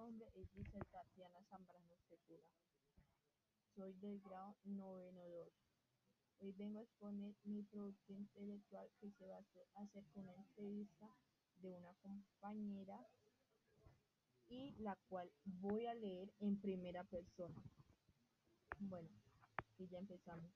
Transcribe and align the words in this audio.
nombre 0.00 0.32
es 0.34 0.48
Tatiana 0.90 1.42
Zambrano 1.50 1.94
Segura. 2.08 2.42
Soy 3.74 3.92
del 4.00 4.18
grado 4.20 4.56
noveno 4.64 5.20
2. 5.28 5.48
Hoy 6.38 6.52
vengo 6.52 6.78
a 6.78 6.82
exponer 6.84 7.34
mi 7.44 7.62
producto 7.64 8.14
intelectual 8.14 8.90
que 8.98 9.10
se 9.10 9.26
va 9.26 9.36
a 9.36 9.82
hacer 9.82 10.02
con 10.14 10.26
una 10.26 10.40
entrevista 10.40 11.06
de 11.56 11.70
una 11.74 11.92
compañera 12.00 12.98
y 14.48 14.74
la 14.78 14.96
cual 15.10 15.30
voy 15.44 15.84
a 15.84 15.92
leer 15.92 16.32
en 16.38 16.58
primera 16.58 17.04
persona. 17.04 17.62
Bueno, 18.78 19.10
y 19.76 19.86
ya 19.86 19.98
empezamos. 19.98 20.50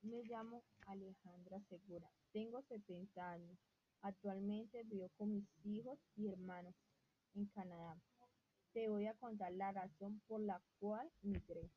Me 0.00 0.24
llamo 0.24 0.64
Alejandra 0.88 1.60
Segura, 1.68 2.10
tengo 2.32 2.60
70 2.62 3.30
años. 3.30 3.58
Actualmente 4.00 4.82
vivo 4.82 5.08
con 5.10 5.32
mis 5.32 5.46
hijos 5.62 6.00
y 6.16 6.26
hermanos 6.26 6.74
en 7.34 7.46
Canadá. 7.46 7.96
Te 8.72 8.88
voy 8.88 9.06
a 9.06 9.14
contar 9.14 9.52
la 9.52 9.70
razón 9.72 10.20
por 10.26 10.40
la 10.40 10.62
cual 10.78 11.10
migré. 11.20 11.70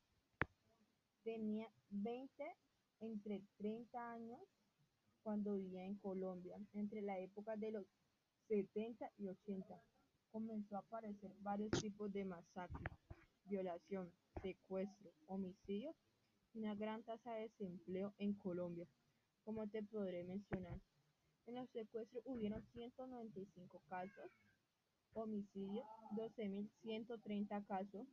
Tenía 1.23 1.69
20 1.89 2.55
entre 3.01 3.41
30 3.57 4.11
años 4.13 4.39
cuando 5.21 5.55
vivía 5.55 5.83
en 5.83 5.95
Colombia, 5.95 6.57
entre 6.73 7.01
la 7.01 7.19
época 7.19 7.57
de 7.57 7.71
los 7.71 7.85
70 8.47 9.11
y 9.17 9.27
80. 9.27 9.81
Comenzó 10.31 10.77
a 10.77 10.79
aparecer 10.79 11.33
varios 11.39 11.71
tipos 11.71 12.13
de 12.13 12.23
masacres, 12.23 12.97
violación, 13.43 14.11
secuestro, 14.41 15.11
homicidios 15.27 15.95
y 16.53 16.59
una 16.59 16.75
gran 16.75 17.03
tasa 17.03 17.33
de 17.33 17.49
desempleo 17.49 18.13
en 18.19 18.33
Colombia. 18.35 18.87
Como 19.43 19.67
te 19.67 19.83
podré 19.83 20.23
mencionar, 20.23 20.79
en 21.47 21.55
los 21.55 21.69
secuestros 21.71 22.23
hubieron 22.25 22.63
195 22.73 23.81
casos, 23.89 24.31
homicidios 25.15 25.87
12.130 26.11 27.65
casos, 27.65 28.07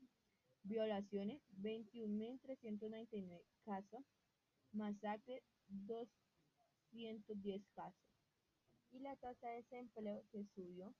violaciones 0.62 1.42
21.399 1.60 3.42
casos, 3.64 4.02
masacre 4.72 5.42
210 5.68 7.62
casos 7.74 8.12
y 8.92 9.00
la 9.00 9.16
tasa 9.16 9.48
de 9.48 9.56
desempleo 9.56 10.22
se 10.30 10.44
subió 10.54 10.94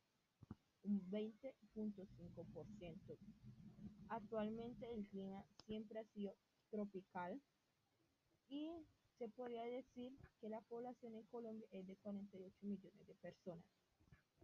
un 0.83 1.01
20.5%. 1.11 3.19
Actualmente 4.09 4.93
el 4.93 5.07
clima 5.07 5.45
siempre 5.67 6.01
ha 6.01 6.05
sido 6.13 6.35
tropical 6.71 7.41
y 8.49 8.85
se 9.19 9.29
podría 9.29 9.65
decir 9.65 10.19
que 10.41 10.49
la 10.49 10.61
población 10.63 11.15
en 11.15 11.23
Colombia 11.27 11.69
es 11.71 11.87
de 11.87 11.95
48 11.97 12.57
millones 12.63 13.07
de 13.07 13.15
personas. 13.15 13.65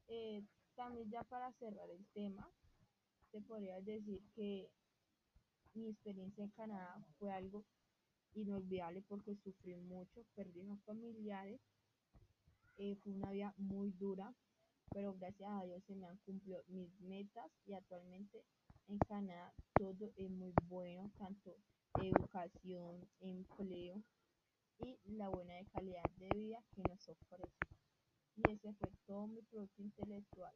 Eh, 0.08 0.44
también 0.78 1.10
ya 1.10 1.24
para 1.24 1.52
cerrar 1.54 1.90
el 1.90 2.06
tema, 2.14 2.48
se 3.32 3.40
podría 3.40 3.80
decir 3.80 4.22
que 4.36 4.70
mi 5.74 5.88
experiencia 5.88 6.44
en 6.44 6.50
Canadá 6.50 7.04
fue 7.18 7.32
algo 7.32 7.64
inolvidable 8.34 9.02
porque 9.02 9.34
sufrí 9.42 9.74
mucho, 9.74 10.24
perdí 10.36 10.68
a 10.70 10.76
familiares, 10.86 11.60
eh, 12.76 12.94
fue 13.02 13.12
una 13.12 13.32
vida 13.32 13.52
muy 13.56 13.90
dura, 13.90 14.32
pero 14.92 15.14
gracias 15.14 15.50
a 15.50 15.64
Dios 15.64 15.82
se 15.84 15.96
me 15.96 16.06
han 16.06 16.16
cumplido 16.18 16.62
mis 16.68 16.88
metas 17.00 17.50
y 17.66 17.74
actualmente 17.74 18.44
en 18.86 18.98
Canadá 18.98 19.52
todo 19.74 20.12
es 20.14 20.30
muy 20.30 20.54
bueno, 20.68 21.10
tanto 21.18 21.56
educación, 22.00 23.08
empleo 23.18 24.00
y 24.78 24.96
la 25.16 25.28
buena 25.28 25.54
calidad 25.72 26.04
de 26.18 26.28
vida 26.36 26.62
que 26.70 26.82
producto 29.50 29.82
intelectual. 29.82 30.52